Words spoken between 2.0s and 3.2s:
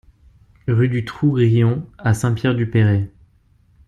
Saint-Pierre-du-Perray